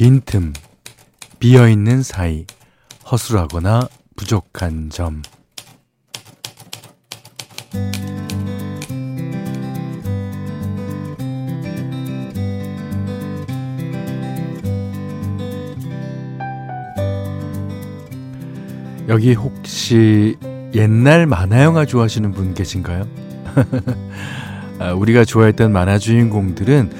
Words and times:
빈틈, 0.00 0.54
비어있는 1.40 2.02
사이, 2.02 2.46
허술하거나 3.12 3.86
부족한 4.16 4.88
점. 4.88 5.20
여기 19.06 19.34
혹시 19.34 20.38
옛날 20.72 21.26
만화 21.26 21.62
영화 21.62 21.84
좋아하시는 21.84 22.32
분 22.32 22.54
계신가요? 22.54 23.06
아, 24.80 24.94
우리가 24.94 25.26
좋아했던 25.26 25.70
만화 25.72 25.98
주인공들은 25.98 26.90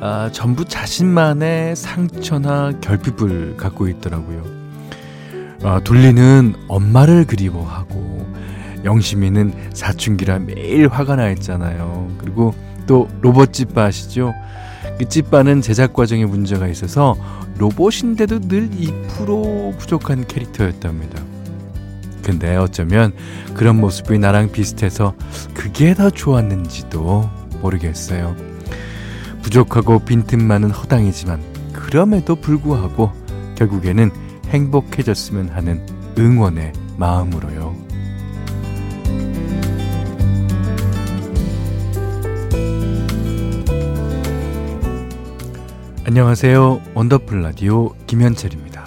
아, 0.00 0.30
전부 0.32 0.64
자신만의 0.64 1.74
상처나 1.74 2.72
결핍을 2.80 3.56
갖고 3.56 3.88
있더라고요. 3.88 4.44
아, 5.64 5.80
둘리는 5.82 6.54
엄마를 6.68 7.24
그리워하고 7.24 8.26
영심이는 8.84 9.52
사춘기라 9.74 10.38
매일 10.38 10.88
화가 10.88 11.16
나 11.16 11.30
있잖아요. 11.30 12.08
그리고 12.18 12.54
또 12.86 13.08
로봇 13.20 13.52
찌빠 13.52 13.84
아시죠? 13.84 14.34
그 14.98 15.08
찌빠는 15.08 15.62
제작 15.62 15.92
과정에 15.92 16.24
문제가 16.24 16.68
있어서 16.68 17.16
로봇인데도 17.58 18.40
늘 18.40 18.70
2% 18.70 19.76
부족한 19.78 20.26
캐릭터였답니다. 20.28 21.20
근데 22.22 22.56
어쩌면 22.56 23.12
그런 23.54 23.80
모습이 23.80 24.18
나랑 24.18 24.52
비슷해서 24.52 25.14
그게 25.54 25.94
더 25.94 26.10
좋았는지도 26.10 27.28
모르겠어요. 27.60 28.36
부족하고 29.48 29.98
빈틈 30.00 30.46
많은 30.46 30.70
허당이지만 30.70 31.40
그럼에도 31.72 32.36
불구하고 32.36 33.10
결국에는 33.56 34.10
행복해졌으면 34.48 35.48
하는 35.48 35.86
응원의 36.18 36.74
마음으로요. 36.98 37.74
안녕하세요. 46.04 46.82
원더풀 46.94 47.40
라디오 47.40 47.94
김현철입니다. 48.06 48.84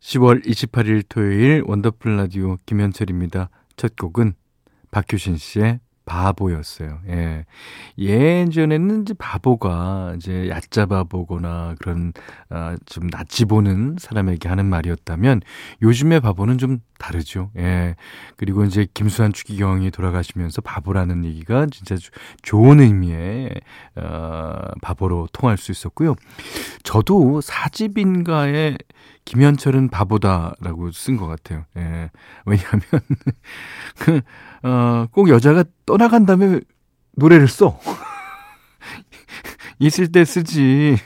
10월 0.00 0.44
28일 0.44 1.04
토요일 1.08 1.62
원더풀 1.66 2.18
라디오 2.18 2.58
김현철입니다. 2.66 3.48
첫 3.76 3.96
곡은 3.96 4.34
박효신 4.90 5.36
씨의 5.36 5.80
바보였어요. 6.10 6.98
예. 7.08 7.44
예전에는 7.96 9.02
이제 9.02 9.14
바보가 9.14 10.14
이제 10.16 10.48
얕잡아 10.48 11.04
보거나 11.04 11.76
그런 11.78 12.12
아, 12.48 12.76
좀 12.86 13.06
낯지 13.06 13.44
보는 13.44 13.96
사람에게 14.00 14.48
하는 14.48 14.66
말이었다면 14.66 15.42
요즘의 15.82 16.20
바보는 16.20 16.58
좀 16.58 16.80
다르죠. 16.98 17.52
예. 17.56 17.94
그리고 18.36 18.64
이제 18.64 18.88
김수환 18.92 19.32
추기경이 19.32 19.92
돌아가시면서 19.92 20.62
바보라는 20.62 21.24
얘기가 21.24 21.66
진짜 21.70 21.96
좋은 22.42 22.80
의미의 22.80 23.50
어, 23.94 24.58
바보로 24.82 25.28
통할 25.32 25.58
수 25.58 25.70
있었고요. 25.70 26.16
저도 26.82 27.40
사집인가에 27.40 28.76
김현철은 29.24 29.88
바보다라고 29.88 30.90
쓴 30.92 31.16
것 31.16 31.26
같아요. 31.26 31.64
예. 31.76 32.10
왜냐하면 32.46 32.80
그 33.98 34.20
어, 34.62 35.06
꼭 35.12 35.28
여자가 35.28 35.64
떠나간 35.86 36.26
다음에 36.26 36.60
노래를 37.16 37.48
써. 37.48 37.78
있을 39.78 40.10
때 40.12 40.24
쓰지. 40.24 40.96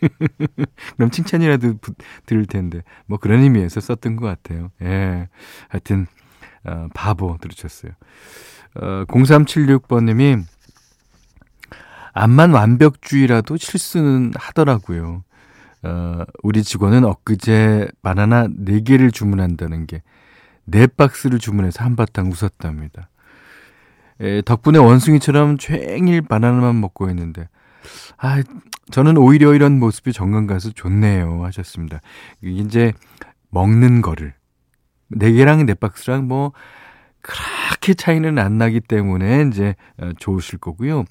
그럼 0.96 1.10
칭찬이라도 1.10 1.78
부, 1.78 1.94
들을 2.26 2.46
텐데. 2.46 2.82
뭐 3.06 3.18
그런 3.18 3.40
의미에서 3.40 3.80
썼던 3.80 4.16
것 4.16 4.26
같아요. 4.26 4.70
예. 4.82 5.28
하여튼, 5.68 6.06
어, 6.64 6.88
바보 6.94 7.36
들으셨어요. 7.40 7.92
어, 8.76 9.04
0376번님이, 9.06 10.44
암만 12.12 12.52
완벽주의라도 12.52 13.56
실수는 13.56 14.32
하더라고요. 14.36 15.24
어, 15.84 16.24
우리 16.42 16.62
직원은 16.62 17.04
엊그제 17.04 17.88
바나나 18.02 18.48
4개를 18.48 19.12
주문한다는 19.12 19.86
게네 19.86 20.86
박스를 20.96 21.38
주문해서 21.38 21.84
한바탕 21.84 22.30
웃었답니다. 22.30 23.10
에, 24.20 24.42
덕분에 24.42 24.78
원숭이처럼 24.78 25.58
촤일 25.58 26.22
바나나만 26.22 26.80
먹고 26.80 27.10
있는데, 27.10 27.48
아, 28.16 28.42
저는 28.90 29.18
오히려 29.18 29.54
이런 29.54 29.78
모습이 29.78 30.12
정감 30.12 30.46
가서 30.46 30.70
좋네요. 30.70 31.44
하셨습니다. 31.44 32.00
이제 32.42 32.92
먹는 33.50 34.00
거를. 34.02 34.34
네 35.08 35.32
개랑 35.32 35.66
네 35.66 35.74
박스랑 35.74 36.26
뭐, 36.26 36.52
그렇게 37.24 37.94
차이는 37.94 38.38
안 38.38 38.58
나기 38.58 38.80
때문에 38.80 39.48
이제 39.48 39.74
어, 39.98 40.10
좋으실 40.18 40.58
거고요. 40.58 41.04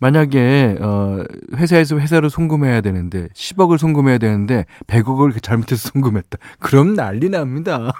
만약에 0.00 0.76
어 0.80 1.24
회사에서 1.54 1.98
회사로 1.98 2.28
송금해야 2.28 2.80
되는데 2.80 3.28
10억을 3.28 3.78
송금해야 3.78 4.18
되는데 4.18 4.64
100억을 4.86 5.40
잘못해서 5.42 5.90
송금했다. 5.90 6.38
그럼 6.58 6.94
난리 6.94 7.28
납니다. 7.28 7.92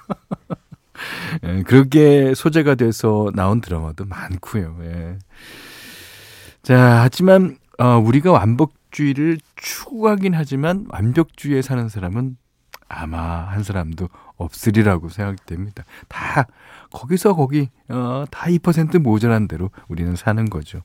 예, 1.45 1.63
그렇게 1.63 2.35
소재가 2.35 2.75
돼서 2.77 3.31
나온 3.35 3.61
드라마도 3.61 4.05
많고요. 4.05 4.77
예. 4.83 5.19
자, 6.63 7.03
하지만 7.03 7.59
어, 7.79 7.99
우리가 7.99 8.33
완벽주의를 8.33 9.39
추구하긴 9.57 10.35
하지만 10.35 10.87
완벽주의에 10.89 11.63
사는 11.63 11.89
사람은 11.89 12.37
아마 12.95 13.21
한 13.21 13.63
사람도 13.63 14.09
없으리라고 14.37 15.09
생각됩니다. 15.09 15.85
다 16.09 16.47
거기서 16.93 17.35
거기 17.35 17.69
어, 17.89 18.25
다2% 18.31 18.99
모자란 19.01 19.49
대로 19.49 19.71
우리는 19.89 20.15
사는 20.17 20.45
거죠. 20.49 20.81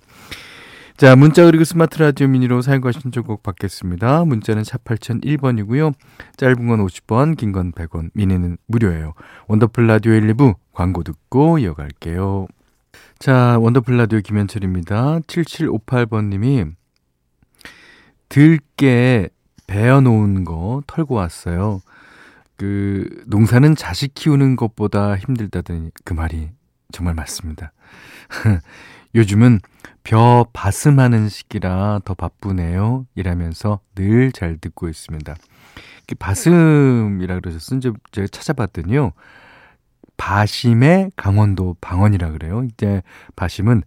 자, 0.97 1.15
문자 1.15 1.45
그리고 1.45 1.63
스마트 1.63 1.97
라디오 1.99 2.27
미니로 2.27 2.61
사연과 2.61 2.91
신청곡 2.91 3.41
받겠습니다. 3.41 4.25
문자는 4.25 4.65
샵 4.65 4.83
8001번이고요. 4.83 5.93
짧은 6.35 6.67
건 6.67 6.85
50원, 6.85 7.37
긴 7.37 7.53
건 7.53 7.71
100원, 7.71 8.09
미니는 8.13 8.57
무료예요. 8.67 9.13
원더풀 9.47 9.87
라디오 9.87 10.11
1, 10.11 10.33
2부 10.33 10.55
광고 10.73 11.03
듣고 11.03 11.57
이어갈게요. 11.59 12.47
자, 13.17 13.57
원더풀 13.59 13.95
라디오 13.95 14.19
김현철입니다. 14.19 15.19
7758번님이 15.21 16.73
들깨 18.27 19.29
베어놓은 19.69 20.45
거 20.45 20.81
털고 20.87 21.13
왔어요. 21.15 21.81
그, 22.57 23.07
농사는 23.27 23.75
자식 23.75 24.13
키우는 24.15 24.55
것보다 24.55 25.15
힘들다더니 25.15 25.91
그 26.03 26.13
말이 26.13 26.49
정말 26.91 27.13
맞습니다. 27.13 27.71
요즘은 29.15 29.59
벼 30.03 30.47
바슴하는 30.53 31.29
시기라 31.29 32.01
더 32.03 32.13
바쁘네요. 32.15 33.05
이라면서 33.15 33.79
늘 33.95 34.31
잘 34.31 34.57
듣고 34.57 34.89
있습니다. 34.89 35.35
바슴이라 36.17 37.39
그러셨어. 37.39 37.75
이제 37.75 37.91
제가 38.11 38.27
찾아봤더니요. 38.27 39.11
바심의 40.17 41.11
강원도 41.15 41.75
방언이라 41.79 42.31
그래요. 42.31 42.63
이제 42.63 43.03
바심은 43.35 43.83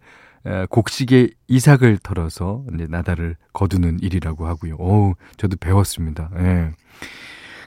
곡식의 0.69 1.31
이삭을 1.47 1.99
털어서 2.03 2.63
이제 2.73 2.87
나다를 2.89 3.37
거두는 3.53 3.99
일이라고 4.01 4.45
하고요. 4.47 4.75
어우, 4.77 5.13
저도 5.37 5.57
배웠습니다. 5.57 6.29
예. 6.39 6.71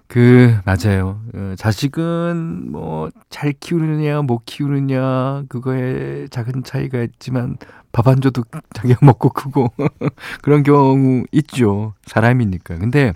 그, 0.09 0.57
맞아요. 0.65 1.21
어, 1.35 1.55
자식은 1.59 2.71
뭐, 2.71 3.11
잘 3.29 3.53
키우느냐, 3.53 4.23
못 4.23 4.45
키우느냐, 4.47 5.45
그거에 5.49 6.29
작은 6.29 6.63
차이가 6.63 7.03
있지만, 7.03 7.57
밥안 7.93 8.21
줘도 8.21 8.45
자기가 8.75 9.01
먹고 9.05 9.31
크고, 9.31 9.73
그런 10.43 10.63
경우 10.63 11.25
있죠. 11.33 11.95
사람이니까. 12.05 12.79
근데, 12.79 13.15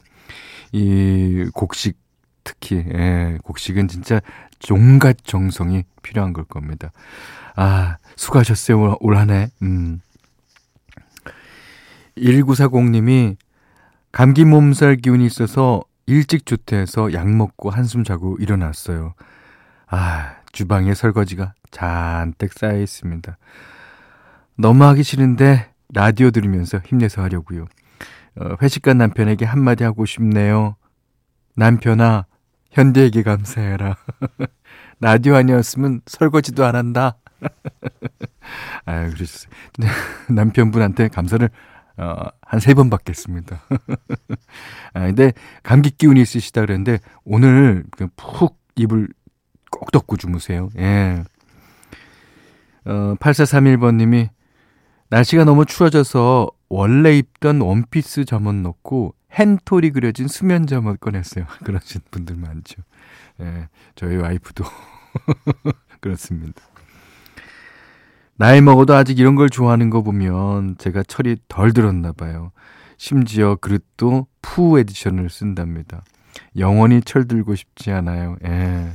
이 0.73 1.49
곡식, 1.55 1.97
특히, 2.51 2.85
예, 2.93 3.39
곡식은 3.45 3.87
진짜 3.87 4.21
종갓 4.59 5.19
정성이 5.23 5.85
필요한 6.03 6.33
걸 6.33 6.45
겁니다. 6.45 6.91
아, 7.55 7.99
수고하셨어요, 8.17 8.97
올한 8.99 9.31
해. 9.31 9.49
음. 9.63 10.01
1940님이 12.19 13.37
감기 14.11 14.45
몸살 14.45 14.97
기운이 14.97 15.25
있어서 15.27 15.85
일찍 16.07 16.45
조퇴해서 16.45 17.13
약 17.13 17.31
먹고 17.31 17.71
한숨 17.71 18.03
자고 18.03 18.37
일어났어요. 18.41 19.15
아, 19.87 20.35
주방에 20.51 20.95
설거지가 20.95 21.55
잔뜩 21.71 22.53
쌓여 22.53 22.81
있습니다. 22.81 23.39
너무 24.57 24.85
하기 24.85 25.05
싫은데 25.05 25.71
라디오 25.95 26.33
들으면서 26.33 26.79
힘내서 26.85 27.23
하려고요. 27.23 27.67
어, 28.41 28.57
회식 28.61 28.83
간 28.83 28.99
남편에게 28.99 29.45
한마디 29.45 29.85
하고 29.85 30.05
싶네요. 30.05 30.75
남편아, 31.55 32.27
현대에게 32.71 33.23
감사해라. 33.23 33.97
라디오 35.01 35.35
아니었으면 35.37 36.03
설거지도 36.07 36.65
안 36.65 36.77
한다. 36.77 37.17
아유, 38.85 39.11
그러셨어요. 39.13 39.51
남편분한테 40.31 41.09
감사를 41.09 41.49
어, 41.97 42.15
한 42.43 42.61
세 42.61 42.75
번 42.75 42.89
받겠습니다. 42.91 43.61
아, 44.95 45.01
근데 45.01 45.33
감기 45.63 45.91
기운이 45.91 46.21
있으시다 46.23 46.61
그랬는데 46.63 46.99
오늘 47.25 47.85
푹 48.17 48.59
입을 48.77 49.09
꼭 49.71 49.91
덮고 49.93 50.17
주무세요. 50.17 50.71
예. 50.79 51.23
어, 52.87 53.15
8431번 53.21 53.97
님이 53.97 54.29
날씨가 55.11 55.45
너무 55.45 55.67
추워져서 55.67 56.51
원래 56.69 57.17
입던 57.19 57.61
원피스 57.61 58.25
잠옷 58.25 58.55
넣고 58.55 59.15
헨톨이 59.39 59.91
그려진 59.91 60.29
수면 60.29 60.67
잠옷 60.67 61.01
꺼냈어요. 61.01 61.47
그러신 61.65 62.01
분들 62.11 62.37
많죠. 62.37 62.83
예, 63.41 63.69
저희 63.95 64.17
와이프도 64.17 64.65
그렇습니다. 66.01 66.63
나이 68.37 68.61
먹어도 68.61 68.95
아직 68.95 69.19
이런 69.19 69.35
걸 69.35 69.51
좋아하는 69.51 69.91
거 69.91 70.03
보면 70.03 70.77
제가 70.79 71.03
철이 71.03 71.37
덜 71.49 71.73
들었나 71.73 72.13
봐요. 72.13 72.53
심지어 72.97 73.57
그릇도 73.57 74.27
푸 74.43 74.79
에디션을 74.79 75.31
쓴답니다. 75.31 76.03
영원히 76.57 77.03
철 77.03 77.29
들고 77.29 77.55
싶지 77.55 77.91
않아요. 77.91 78.37
예. 78.45 78.93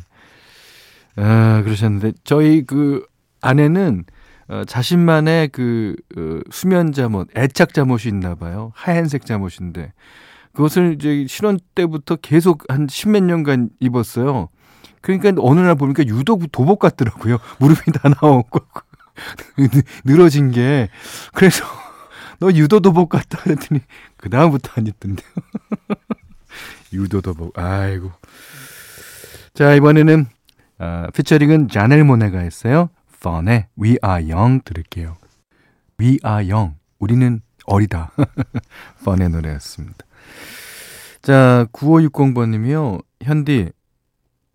아, 1.16 1.62
그러셨는데 1.64 2.14
저희 2.24 2.66
그 2.66 3.06
아내는 3.42 4.06
어, 4.48 4.64
자신만의 4.66 5.50
그 5.50 5.96
어, 6.18 6.40
수면 6.52 6.92
잠옷, 6.92 7.28
애착 7.36 7.74
잠옷이 7.74 8.04
있나 8.08 8.36
봐요. 8.36 8.72
하얀색 8.76 9.26
잠옷인데 9.26 9.94
그것을 10.54 10.94
이제 10.96 11.26
신혼 11.28 11.60
때부터 11.76 12.16
계속 12.16 12.64
한 12.70 12.88
십몇 12.90 13.24
년간 13.24 13.70
입었어요. 13.80 14.50
그러니까 15.02 15.34
어느 15.40 15.60
날 15.60 15.76
보니까 15.76 16.06
유독 16.08 16.52
도복 16.52 16.80
같더라고요. 16.80 17.38
무릎이 17.60 17.92
다 17.92 18.10
나오고 18.22 18.60
늘어진 20.06 20.52
게 20.52 20.90
그래서 21.34 21.66
너 22.40 22.52
유도 22.52 22.80
도복 22.80 23.10
같다 23.10 23.38
그랬더니 23.40 23.82
그 24.18 24.30
다음부터 24.30 24.72
안 24.76 24.88
입던데요. 24.88 25.28
유도 26.94 27.22
도복. 27.22 27.58
아이고. 27.58 28.12
자 29.54 29.74
이번에는 29.74 30.28
아, 30.78 31.08
피처링은 31.14 31.70
자넬 31.70 32.04
모네가 32.04 32.40
했어요. 32.40 32.90
펀의 33.26 33.68
We 33.82 33.98
Are 34.06 34.32
Young 34.32 34.64
들을게요. 34.64 35.18
We 36.00 36.20
Are 36.24 36.48
Young. 36.52 36.76
우리는 37.00 37.42
어리다. 37.66 38.12
펀의 39.04 39.30
노래였습니다. 39.30 40.06
자, 41.24 41.66
9560번님이요. 41.74 43.04
현디, 43.24 43.72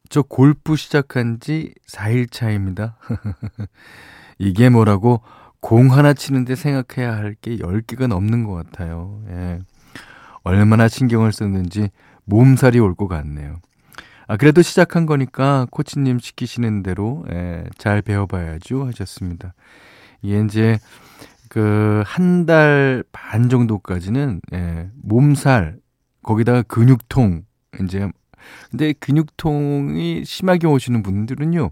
저 0.09 0.23
골프 0.23 0.77
시작한 0.77 1.41
지 1.41 1.75
4일 1.89 2.31
차입니다. 2.31 2.97
이게 4.39 4.69
뭐라고 4.69 5.21
공 5.61 5.91
하나 5.93 6.13
치는데 6.15 6.55
생각해야 6.55 7.17
할 7.17 7.35
게 7.43 7.57
10개가 7.57 8.07
넘는 8.07 8.45
것 8.45 8.53
같아요. 8.55 9.21
예. 9.31 9.59
얼마나 10.45 10.87
신경을 10.87 11.33
썼는지 11.33 11.91
몸살이 12.25 12.79
올 12.79 12.95
것 12.95 13.09
같네요. 13.09 13.61
아, 14.31 14.37
그래도 14.37 14.63
시작한 14.63 15.07
거니까 15.07 15.67
코치님 15.73 16.21
시키시는 16.21 16.85
대로 16.85 17.25
예, 17.33 17.65
잘 17.79 18.01
배워봐야죠 18.01 18.87
하셨습니다. 18.87 19.55
이게 20.23 20.41
이제 20.45 20.79
그 21.49 22.05
한 22.07 22.47
달 22.47 23.03
반 23.11 23.49
정도까지는 23.49 24.41
예, 24.53 24.89
몸살 25.03 25.79
거기다가 26.23 26.63
근육통 26.63 27.43
이제 27.83 28.09
근데 28.71 28.93
근육통이 29.01 30.25
심하게 30.25 30.69
오시는 30.69 31.03
분들은요. 31.03 31.71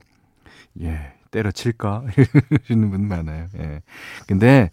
예, 0.82 1.12
때려칠까 1.30 2.06
이러시는 2.50 2.90
분 2.90 3.06
많아요. 3.06 3.46
예. 3.58 3.82
근데 4.26 4.70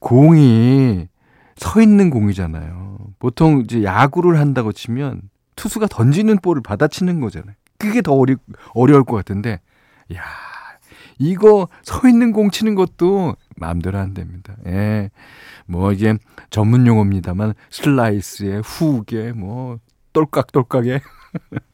공이 0.00 1.06
서 1.54 1.80
있는 1.80 2.10
공이잖아요. 2.10 2.98
보통 3.20 3.60
이제 3.60 3.84
야구를 3.84 4.40
한다고 4.40 4.72
치면 4.72 5.20
투수가 5.56 5.86
던지는 5.88 6.38
볼을 6.38 6.62
받아치는 6.62 7.20
거잖아요. 7.20 7.54
그게 7.78 8.02
더 8.02 8.14
어리, 8.14 8.36
어려울 8.74 9.04
것 9.04 9.16
같은데, 9.16 9.60
야 10.14 10.22
이거 11.18 11.68
서 11.82 12.08
있는 12.08 12.32
공 12.32 12.50
치는 12.50 12.74
것도 12.74 13.36
마음대로 13.56 13.98
안 13.98 14.14
됩니다. 14.14 14.56
예. 14.66 15.10
뭐 15.66 15.92
이게 15.92 16.16
전문 16.50 16.86
용어입니다만 16.86 17.54
슬라이스에 17.70 18.58
후에 18.64 19.32
뭐 19.32 19.78
똘깍똘깍에 20.12 21.00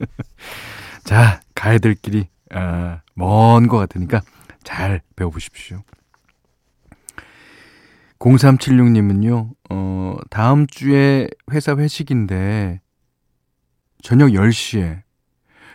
자 1.05 1.41
길이 2.03 2.29
아, 2.51 3.01
먼것 3.15 3.79
같으니까 3.79 4.23
잘 4.63 5.01
배워보십시오. 5.17 5.83
0376님은요, 8.19 9.51
어, 9.71 10.17
다음 10.29 10.67
주에 10.67 11.29
회사 11.53 11.77
회식인데, 11.77 12.81
저녁 14.03 14.29
10시에 14.31 15.03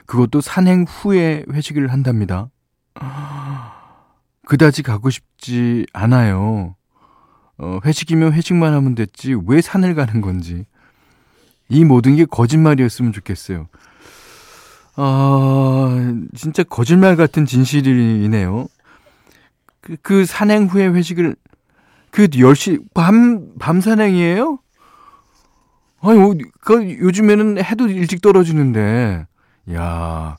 그것도 0.06 0.42
산행 0.42 0.86
후에 0.88 1.46
회식을 1.52 1.92
한답니다. 1.92 2.50
그다지 4.46 4.84
가고 4.84 5.10
싶지 5.10 5.86
않아요. 5.94 6.76
어, 7.58 7.80
회식이면 7.86 8.34
회식만 8.34 8.74
하면 8.74 8.96
됐지 8.96 9.36
왜 9.46 9.62
산을 9.62 9.96
가는 9.96 10.22
건지 10.22 10.66
이 11.70 11.86
모든 11.86 12.16
게 12.16 12.26
거짓말이었으면 12.26 13.14
좋겠어요. 13.14 13.68
아, 14.96 16.14
진짜 16.36 16.64
거짓말 16.64 17.16
같은 17.16 17.46
진실이네요. 17.46 18.68
그, 19.82 19.98
그 20.02 20.26
산행 20.26 20.66
후에 20.66 20.88
회식을 20.88 21.36
그 22.12 22.28
10시 22.28 22.94
밤, 22.94 23.58
밤 23.58 23.82
산행이에요? 23.82 24.60
아니, 26.04 26.20
어, 26.20 26.34
그 26.60 26.98
요즘에는 27.00 27.64
해도 27.64 27.88
일찍 27.88 28.22
떨어지는데, 28.22 29.26
야 29.74 30.38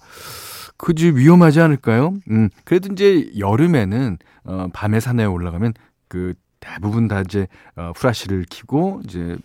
그지 0.76 1.12
위험하지 1.16 1.61
않을까요? 1.61 2.14
음, 2.31 2.50
그래도 2.64 2.93
이제 2.93 3.31
여름에는, 3.38 4.19
어, 4.44 4.66
밤에 4.75 5.00
산에 5.00 5.25
올라가면 5.25 5.72
그 6.08 6.34
대부분 6.61 7.08
다 7.08 7.22
이제, 7.22 7.46
어, 7.76 7.93
후라시를 7.96 8.44
키고, 8.50 9.00
이제, 9.05 9.38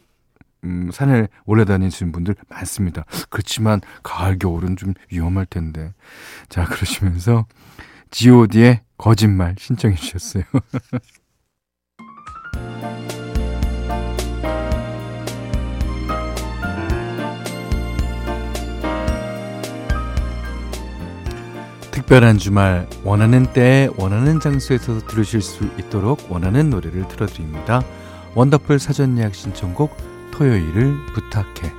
음, 0.65 0.89
산에 0.91 1.27
올라다니시는 1.45 2.11
분들 2.11 2.35
많습니다. 2.49 3.05
그렇지만, 3.29 3.79
가을, 4.03 4.37
겨울은 4.37 4.75
좀 4.75 4.93
위험할 5.11 5.45
텐데. 5.45 5.93
자, 6.49 6.65
그러시면서, 6.65 7.45
GOD의 8.11 8.81
거짓말 8.97 9.55
신청해 9.57 9.95
주셨어요. 9.95 10.43
특별한 22.09 22.39
주말 22.39 22.87
원하는 23.03 23.53
때 23.53 23.87
원하는 23.95 24.39
장소에서 24.39 24.97
들으실 25.05 25.43
수 25.43 25.65
있도록 25.77 26.31
원하는 26.31 26.71
노래를 26.71 27.07
틀어드립니다. 27.07 27.83
원더풀 28.33 28.79
사전 28.79 29.15
예약 29.19 29.35
신청곡 29.35 29.95
토요일을 30.31 30.95
부탁해 31.13 31.78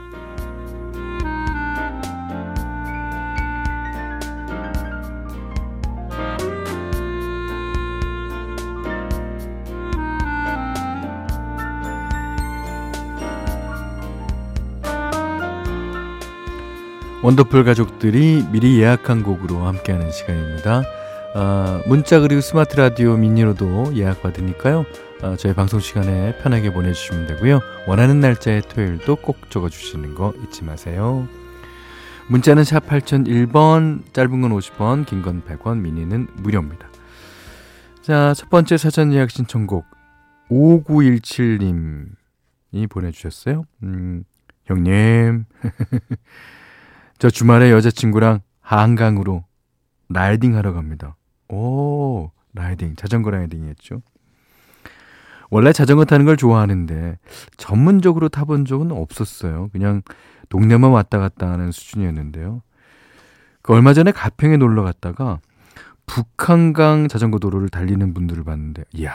원더풀 17.31 17.63
가족들이 17.63 18.45
미리 18.51 18.81
예약한 18.81 19.23
곡으로 19.23 19.65
함께하는 19.65 20.11
시간입니다. 20.11 20.83
어, 21.37 21.81
문자 21.87 22.19
그리고 22.19 22.41
스마트 22.41 22.75
라디오 22.75 23.17
미니로도 23.17 23.93
예약 23.95 24.21
받으니까요. 24.21 24.85
어, 25.23 25.37
저희 25.37 25.55
방송 25.55 25.79
시간에 25.79 26.37
편하게 26.39 26.73
보내주시면 26.73 27.29
되고요. 27.29 27.61
원하는 27.87 28.19
날짜의 28.19 28.63
토요일도 28.63 29.15
꼭 29.17 29.49
적어주시는 29.49 30.17
거 30.17 30.35
잊지 30.43 30.65
마세요. 30.65 31.29
문자는 32.29 32.65
샵 32.65 32.89
8001번, 32.89 34.13
짧은 34.13 34.41
건 34.41 34.51
50원, 34.51 35.07
긴 35.07 35.23
건 35.23 35.43
100원, 35.45 35.79
미니는 35.79 36.27
무료입니다. 36.35 36.89
자, 38.03 38.35
첫 38.35 38.51
번째 38.51 38.77
사전 38.77 39.13
예약 39.13 39.31
신청곡 39.31 39.85
5917님이 40.51 42.89
보내주셨어요. 42.89 43.67
음, 43.85 44.25
형님. 44.65 45.45
저 47.21 47.29
주말에 47.29 47.71
여자친구랑 47.71 48.41
한강으로 48.63 49.45
라이딩 50.09 50.57
하러 50.57 50.73
갑니다. 50.73 51.17
오, 51.51 52.31
라이딩. 52.55 52.97
자전거 52.97 53.31
라이딩 53.31 53.67
했죠. 53.69 54.01
원래 55.51 55.71
자전거 55.75 56.07
타는 56.07 56.25
걸 56.25 56.39
좋아하는데 56.39 57.19
전문적으로 57.59 58.31
타본 58.31 58.65
적은 58.65 58.91
없었어요. 58.91 59.69
그냥 59.71 60.01
동네만 60.49 60.93
왔다 60.93 61.19
갔다 61.19 61.51
하는 61.51 61.73
수준이었는데요. 61.73 62.63
그 63.61 63.75
얼마 63.75 63.93
전에 63.93 64.13
가평에 64.13 64.57
놀러 64.57 64.83
갔다가 64.83 65.41
북한강 66.07 67.09
자전거 67.09 67.39
도로를 67.39 67.69
달리는 67.69 68.15
분들을 68.15 68.45
봤는데, 68.45 68.85
이야, 68.95 69.13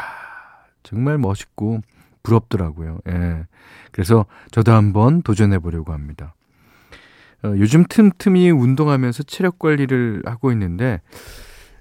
정말 0.84 1.18
멋있고 1.18 1.82
부럽더라고요. 2.22 3.00
예. 3.08 3.48
그래서 3.92 4.28
저도 4.52 4.74
한번 4.74 5.24
도전해 5.24 5.58
보려고 5.58 5.92
합니다. 5.92 6.36
어, 7.46 7.54
요즘 7.58 7.84
틈틈이 7.88 8.50
운동하면서 8.50 9.24
체력 9.24 9.60
관리를 9.60 10.24
하고 10.26 10.52
있는데, 10.52 11.02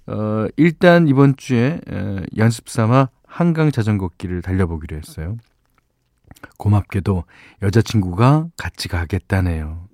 어, 0.06 0.47
일단 0.56 1.09
이번 1.09 1.37
주에 1.37 1.80
에, 1.88 2.26
연습 2.37 2.68
삼아 2.68 3.09
한강 3.26 3.71
자전거 3.71 4.11
길을 4.18 4.42
달려보기로 4.42 4.97
했어요. 4.97 5.38
고맙게도 6.59 7.25
여자친구가 7.62 8.49
같이 8.59 8.88
가겠다네요. 8.88 9.88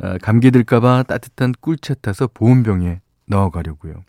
어, 0.00 0.16
감기 0.20 0.50
들까봐 0.50 1.04
따뜻한 1.04 1.54
꿀차 1.60 1.94
타서 1.94 2.28
보온병에 2.34 3.00
넣어가려고요. 3.26 4.04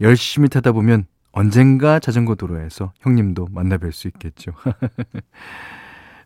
열심히 0.00 0.48
타다 0.48 0.72
보면 0.72 1.04
언젠가 1.30 2.00
자전거 2.00 2.34
도로에서 2.34 2.92
형님도 3.00 3.48
만나뵐 3.54 3.92
수 3.92 4.08
있겠죠. 4.08 4.52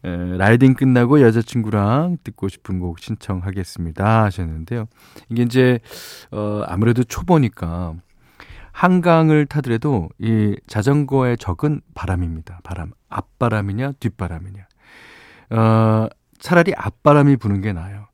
에, 0.07 0.37
라이딩 0.37 0.75
끝나고 0.75 1.21
여자친구랑 1.21 2.19
듣고 2.23 2.49
싶은 2.49 2.79
곡 2.79 3.01
신청하겠습니다 3.01 4.25
하셨는데요. 4.25 4.87
이게 5.29 5.43
이제 5.43 5.81
어, 6.31 6.63
아무래도 6.67 7.03
초보니까 7.03 7.95
한강을 8.71 9.47
타더라도 9.47 10.11
이 10.19 10.55
자전거의 10.67 11.39
적은 11.39 11.81
바람입니다. 11.95 12.61
바람. 12.63 12.93
앞바람이냐 13.09 13.93
뒷바람이냐. 13.99 14.67
어, 15.51 16.09
차라리 16.39 16.75
앞바람이 16.77 17.37
부는 17.37 17.63
게 17.63 17.73
나아요. 17.73 18.07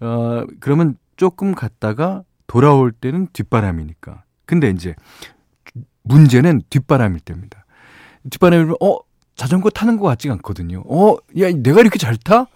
어, 0.00 0.44
그러면 0.60 0.96
조금 1.16 1.54
갔다가 1.54 2.22
돌아올 2.46 2.92
때는 2.92 3.28
뒷바람이니까. 3.32 4.24
근데 4.44 4.70
이제 4.70 4.94
문제는 6.02 6.62
뒷바람일 6.68 7.20
때입니다. 7.20 7.64
뒷바람이 8.28 8.64
면 8.66 8.76
어, 8.82 8.98
자전거 9.40 9.70
타는 9.70 9.96
것 9.96 10.06
같지가 10.06 10.34
않거든요. 10.34 10.82
어, 10.86 11.16
야, 11.38 11.50
내가 11.50 11.80
이렇게 11.80 11.98
잘 11.98 12.18
타? 12.18 12.46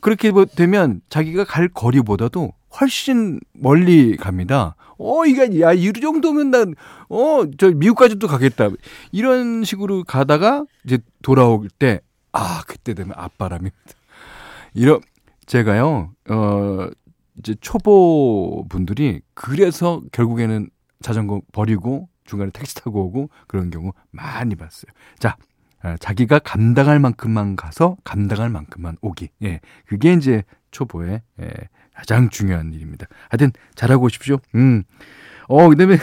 그렇게 0.00 0.30
뭐 0.30 0.44
되면 0.44 1.00
자기가 1.08 1.44
갈 1.44 1.68
거리보다도 1.68 2.52
훨씬 2.78 3.40
멀리 3.54 4.18
갑니다. 4.18 4.76
어, 4.98 5.24
이게, 5.24 5.58
야, 5.62 5.72
이 5.72 5.90
정도면 5.90 6.50
난, 6.50 6.74
어, 7.08 7.44
저 7.56 7.70
미국까지도 7.70 8.28
가겠다. 8.28 8.68
이런 9.10 9.64
식으로 9.64 10.04
가다가 10.04 10.66
이제 10.84 10.98
돌아올 11.22 11.70
때, 11.78 12.02
아, 12.32 12.62
그때 12.66 12.92
되면 12.92 13.14
앞바람입니다. 13.16 13.78
이런, 14.74 15.00
제가요, 15.46 16.10
어, 16.28 16.88
이제 17.38 17.54
초보 17.62 18.66
분들이 18.68 19.22
그래서 19.32 20.02
결국에는 20.12 20.68
자전거 21.00 21.40
버리고 21.52 22.10
중간에 22.26 22.50
택시 22.52 22.74
타고 22.74 23.06
오고 23.06 23.30
그런 23.46 23.70
경우 23.70 23.92
많이 24.10 24.56
봤어요. 24.56 24.92
자, 25.18 25.30
아, 25.30 25.51
자기가 25.98 26.38
감당할 26.40 26.98
만큼만 26.98 27.56
가서 27.56 27.96
감당할 28.04 28.50
만큼만 28.50 28.96
오기. 29.00 29.30
예. 29.42 29.60
그게 29.86 30.12
이제 30.12 30.44
초보의 30.70 31.22
예, 31.40 31.50
가장 31.94 32.30
중요한 32.30 32.72
일입니다. 32.72 33.06
하여튼 33.28 33.52
잘하고 33.74 34.06
오십시오. 34.06 34.38
음. 34.54 34.84
어, 35.48 35.68
그다음에 35.68 35.98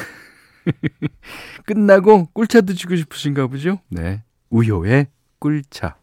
끝나고 1.65 2.27
꿀차 2.33 2.61
드시고 2.61 2.95
싶으신가 2.95 3.47
보죠? 3.47 3.79
네. 3.89 4.23
우효의 4.49 5.07
꿀차. 5.39 5.95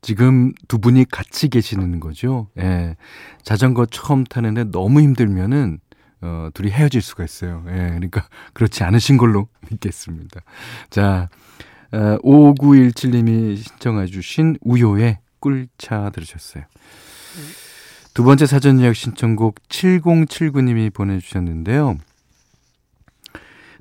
지금 0.00 0.52
두 0.66 0.78
분이 0.78 1.04
같이 1.10 1.48
계시는 1.48 2.00
거죠. 2.00 2.48
예. 2.58 2.96
자전거 3.42 3.86
처음 3.86 4.24
타는데 4.24 4.64
너무 4.64 5.00
힘들면은 5.00 5.78
어, 6.22 6.48
둘이 6.54 6.70
헤어질 6.70 7.02
수가 7.02 7.24
있어요. 7.24 7.64
예. 7.68 7.72
그러니까 7.72 8.26
그렇지 8.52 8.82
않으신 8.84 9.16
걸로 9.16 9.48
믿겠습니다. 9.70 10.40
자, 10.90 11.28
어, 11.28 11.71
5917님이 11.92 13.56
신청해 13.56 14.06
주신 14.06 14.56
우효의 14.62 15.18
꿀차 15.40 16.10
들으셨어요. 16.10 16.64
두 18.14 18.24
번째 18.24 18.46
사전 18.46 18.80
예약 18.80 18.94
신청곡 18.94 19.56
7079님이 19.68 20.92
보내주셨는데요. 20.92 21.98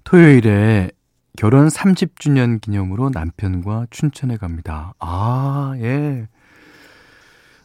토요일에 0.04 0.92
결혼 1.38 1.68
30주년 1.68 2.60
기념으로 2.60 3.10
남편과 3.10 3.88
춘천에 3.90 4.38
갑니다. 4.38 4.94
아, 5.00 5.74
예. 5.78 6.28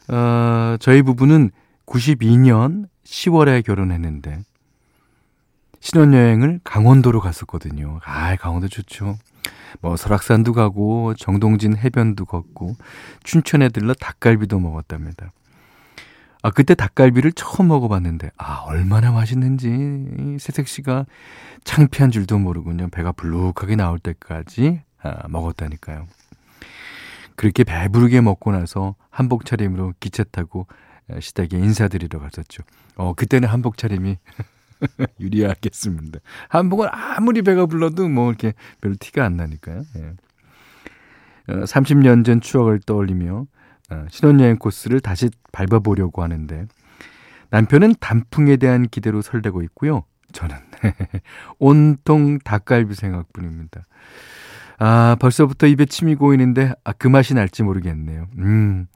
어, 0.09 0.77
저희 0.79 1.01
부부는 1.01 1.51
92년 1.85 2.87
10월에 3.05 3.65
결혼했는데, 3.65 4.39
신혼여행을 5.79 6.61
강원도로 6.63 7.19
갔었거든요. 7.19 7.99
아, 8.03 8.35
강원도 8.37 8.67
좋죠. 8.67 9.17
뭐 9.81 9.97
설악산도 9.97 10.53
가고 10.53 11.13
정동진 11.15 11.77
해변도 11.77 12.25
걷고 12.25 12.75
춘천에 13.23 13.69
들러 13.69 13.93
닭갈비도 13.93 14.59
먹었답니다. 14.59 15.31
아 16.43 16.51
그때 16.51 16.75
닭갈비를 16.75 17.33
처음 17.33 17.69
먹어봤는데 17.69 18.31
아 18.37 18.63
얼마나 18.67 19.11
맛있는지 19.11 20.37
새색 20.39 20.67
씨가 20.67 21.05
창피한 21.63 22.11
줄도 22.11 22.37
모르군요. 22.37 22.89
배가 22.89 23.11
불룩하게 23.11 23.75
나올 23.75 23.99
때까지 23.99 24.81
아, 25.01 25.27
먹었다니까요. 25.27 26.07
그렇게 27.35 27.63
배부르게 27.63 28.21
먹고 28.21 28.51
나서 28.51 28.95
한복 29.09 29.45
차림으로 29.45 29.93
기차 29.99 30.23
타고 30.23 30.67
시댁에 31.19 31.57
인사드리러 31.57 32.19
갔었죠. 32.19 32.63
어 32.95 33.13
그때는 33.13 33.47
한복 33.47 33.77
차림이 33.77 34.17
유리하겠습니다. 35.19 36.19
한복은 36.49 36.87
아무리 36.91 37.41
배가 37.41 37.65
불러도 37.65 38.07
뭐 38.07 38.29
이렇게 38.29 38.53
별 38.81 38.95
티가 38.95 39.25
안 39.25 39.37
나니까요. 39.37 39.83
예. 39.97 40.13
어, 41.53 41.63
30년 41.63 42.25
전 42.25 42.41
추억을 42.41 42.79
떠올리며 42.85 43.45
어, 43.89 44.05
신혼여행 44.09 44.57
코스를 44.57 44.99
다시 44.99 45.29
밟아보려고 45.51 46.21
하는데 46.21 46.65
남편은 47.49 47.95
단풍에 47.99 48.57
대한 48.57 48.87
기대로 48.87 49.21
설레고 49.21 49.61
있고요. 49.63 50.03
저는 50.33 50.55
온통 51.59 52.39
닭갈비 52.39 52.93
생각뿐입니다. 52.95 53.85
아, 54.79 55.15
벌써부터 55.19 55.67
입에 55.67 55.85
침이 55.85 56.15
고이는데 56.15 56.73
아, 56.83 56.91
그 56.93 57.07
맛이 57.07 57.33
날지 57.33 57.63
모르겠네요. 57.63 58.27
음, 58.37 58.87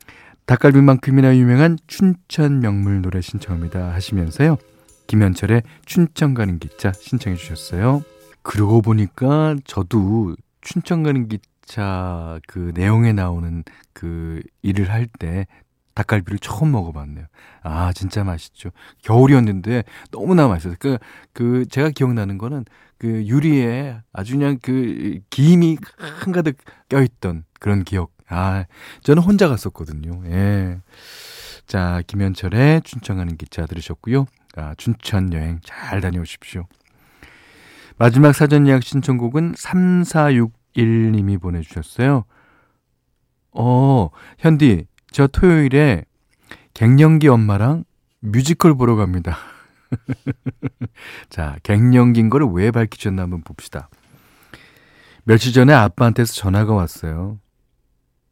닭갈비만큼이나 0.45 1.35
유명한 1.38 1.77
춘천 1.88 2.59
명물 2.59 3.01
노래 3.01 3.21
신청합니다 3.21 3.93
하시면서요. 3.93 4.57
김현철의 5.08 5.63
춘천 5.86 6.34
가는 6.34 6.60
기차 6.60 6.91
신청해 6.93 7.38
주셨어요. 7.38 8.03
그러고 8.43 8.81
보니까 8.81 9.55
저도 9.65 10.36
춘천 10.62 11.03
가는 11.03 11.27
기차 11.27 12.39
그 12.48 12.72
내용에 12.75 13.13
나오는 13.13 13.63
그 13.93 14.41
일을 14.62 14.89
할 14.89 15.08
때 15.20 15.48
닭갈비를 15.93 16.39
처음 16.39 16.72
먹어봤네요. 16.72 17.25
아, 17.63 17.91
진짜 17.93 18.24
맛있죠. 18.24 18.70
겨울이었는데 19.03 19.84
너무나 20.12 20.48
맛있어요. 20.48 20.75
그, 20.79 20.98
그, 21.34 21.65
제가 21.70 21.89
기억나는 21.89 22.38
거는 22.38 22.65
그 22.98 23.25
유리에 23.25 23.98
아주 24.13 24.38
그냥 24.38 24.58
그 24.62 25.20
김이 25.29 25.77
한가득 25.98 26.58
껴있던 26.88 27.43
그런 27.60 27.84
기억. 27.84 28.12
아, 28.29 28.65
저는 29.03 29.22
혼자 29.22 29.50
갔었거든요. 29.50 30.22
예. 30.27 30.79
자, 31.67 32.01
김현철의 32.08 32.84
춘천 32.84 33.17
가는 33.17 33.36
기차 33.36 33.65
들으셨고요. 33.65 34.25
아, 34.55 34.74
춘천 34.77 35.34
여행 35.34 35.60
잘 35.63 36.01
다녀오십시오. 36.01 36.67
마지막 37.98 38.34
사전 38.34 38.67
예약 38.67 38.84
신청곡은 38.84 39.53
3461님이 39.53 41.39
보내주셨어요. 41.39 42.25
어, 43.53 44.10
현디, 44.39 44.88
저 45.12 45.27
토요일에 45.27 46.05
갱년기 46.74 47.27
엄마랑 47.27 47.84
뮤지컬 48.20 48.75
보러 48.75 48.96
갑니다. 48.96 49.38
자, 51.29 51.58
갱년기인 51.63 52.29
거를 52.29 52.48
왜 52.51 52.72
밝히셨나 52.72 53.24
한번 53.24 53.41
봅시다. 53.41 53.89
며칠 55.24 55.53
전에 55.53 55.74
아빠한테서 55.74 56.34
전화가 56.34 56.74
왔어요. 56.74 57.39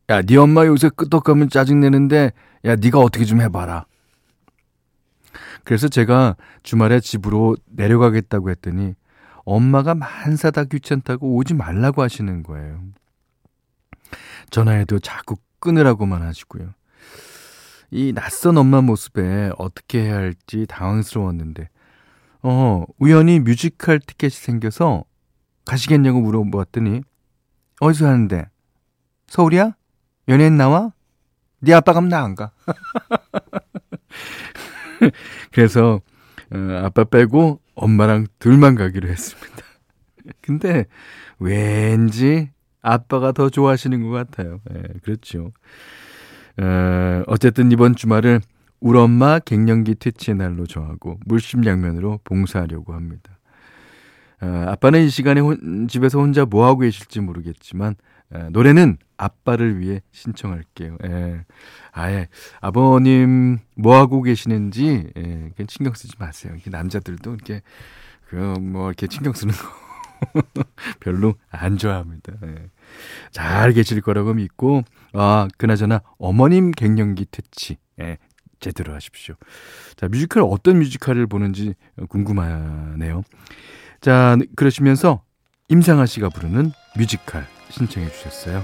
야, 0.09 0.21
네 0.21 0.37
엄마 0.37 0.65
요새 0.65 0.89
끄떡하면 0.89 1.49
짜증내는데, 1.49 2.31
야, 2.65 2.75
네가 2.75 2.99
어떻게 2.99 3.25
좀 3.25 3.41
해봐라. 3.41 3.85
그래서 5.69 5.87
제가 5.87 6.35
주말에 6.63 6.99
집으로 6.99 7.55
내려가겠다고 7.67 8.49
했더니 8.49 8.95
엄마가 9.45 9.93
만사다 9.93 10.63
귀찮다고 10.63 11.35
오지 11.35 11.53
말라고 11.53 12.01
하시는 12.01 12.41
거예요. 12.41 12.81
전화해도 14.49 14.97
자꾸 14.97 15.35
끊으라고만 15.59 16.23
하시고요. 16.23 16.73
이 17.91 18.13
낯선 18.15 18.57
엄마 18.57 18.81
모습에 18.81 19.51
어떻게 19.59 20.05
해야 20.05 20.15
할지 20.15 20.65
당황스러웠는데, 20.67 21.69
어, 22.41 22.85
우연히 22.97 23.39
뮤지컬 23.39 23.99
티켓이 23.99 24.31
생겨서 24.31 25.03
가시겠냐고 25.65 26.19
물어보았더니, 26.19 27.01
어디서 27.79 28.07
하는데? 28.07 28.49
서울이야? 29.27 29.75
연예인 30.29 30.57
나와? 30.57 30.93
네 31.59 31.75
아빠 31.75 31.93
가면 31.93 32.09
나 32.09 32.23
안 32.23 32.33
가. 32.33 32.53
그래서 35.51 36.01
어, 36.51 36.81
아빠 36.83 37.03
빼고 37.03 37.59
엄마랑 37.75 38.27
둘만 38.39 38.75
가기로 38.75 39.07
했습니다. 39.07 39.63
근데 40.41 40.85
왠지 41.39 42.49
아빠가 42.81 43.31
더 43.31 43.49
좋아하시는 43.49 44.01
것 44.03 44.09
같아요. 44.09 44.59
예, 44.73 44.81
그렇죠. 45.03 45.51
어, 46.57 47.23
어쨌든 47.27 47.71
이번 47.71 47.95
주말을 47.95 48.41
우리 48.79 48.97
엄마 48.97 49.39
갱년기 49.39 49.95
퇴치의 49.95 50.37
날로 50.37 50.65
정하고 50.65 51.19
물심양면으로 51.25 52.21
봉사하려고 52.23 52.93
합니다. 52.93 53.39
어, 54.41 54.65
아빠는 54.67 55.03
이 55.03 55.09
시간에 55.09 55.41
혼, 55.41 55.87
집에서 55.87 56.19
혼자 56.19 56.45
뭐 56.45 56.65
하고 56.65 56.79
계실지 56.79 57.19
모르겠지만 57.19 57.95
에, 58.33 58.49
노래는 58.49 58.97
아빠를 59.19 59.79
위해 59.79 60.01
신청할게요. 60.11 60.97
예. 61.03 61.45
아예 61.91 62.27
아버님 62.61 63.59
뭐 63.75 63.95
하고 63.97 64.21
계시는지 64.23 65.11
예, 65.17 65.51
신경 65.67 65.93
쓰지 65.93 66.13
마세요. 66.17 66.53
이렇게 66.55 66.69
남자들도 66.69 67.33
이렇게 67.33 67.61
그 68.29 68.35
뭐 68.59 68.87
이렇게 68.87 69.07
신경 69.11 69.33
쓰는 69.33 69.53
거 69.53 69.59
별로 71.01 71.35
안 71.49 71.77
좋아합니다. 71.77 72.33
예. 72.45 72.69
잘 73.31 73.73
계실 73.73 74.01
거라고 74.01 74.33
믿고 74.33 74.83
아 75.13 75.47
그나저나 75.57 76.01
어머님 76.17 76.71
갱년기 76.71 77.25
퇴치 77.31 77.77
예, 77.99 78.17
제대로 78.61 78.93
하십시오. 78.93 79.35
자 79.97 80.07
뮤지컬 80.07 80.43
어떤 80.43 80.79
뮤지컬을 80.79 81.27
보는지 81.27 81.75
궁금하네요. 82.07 83.23
자 84.01 84.37
그러시면서 84.55 85.23
임상아 85.67 86.05
씨가 86.05 86.29
부르는 86.29 86.71
뮤지컬 86.97 87.45
신청해 87.69 88.09
주셨어요. 88.11 88.63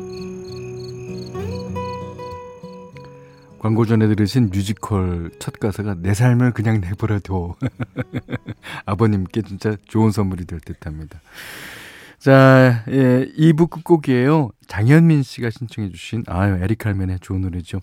광고 3.61 3.85
전에 3.85 4.07
들으신 4.07 4.49
뮤지컬 4.49 5.29
첫 5.37 5.59
가사가 5.59 5.97
내 5.99 6.15
삶을 6.15 6.51
그냥 6.51 6.81
내버려둬. 6.81 7.57
아버님께 8.87 9.43
진짜 9.43 9.75
좋은 9.87 10.09
선물이 10.09 10.45
될 10.45 10.59
듯 10.61 10.83
합니다. 10.87 11.21
자, 12.17 12.83
예, 12.89 13.27
2부 13.37 13.69
끝곡이에요. 13.69 14.49
장현민 14.65 15.21
씨가 15.21 15.51
신청해 15.51 15.91
주신, 15.91 16.23
아유, 16.25 16.57
에릭 16.59 16.79
칼맨의 16.79 17.19
좋은 17.19 17.41
노래죠. 17.41 17.79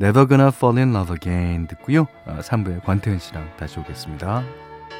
Never 0.00 0.28
Gonna 0.28 0.52
Fall 0.54 0.78
in 0.78 0.94
Love 0.94 1.16
Again 1.16 1.66
듣고요. 1.66 2.06
3부에 2.26 2.76
아, 2.78 2.84
권태현 2.84 3.18
씨랑 3.18 3.56
다시 3.58 3.80
오겠습니다. 3.80 4.65